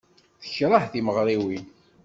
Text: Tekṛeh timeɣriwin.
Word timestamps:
Tekṛeh 0.41 0.83
timeɣriwin. 0.91 1.65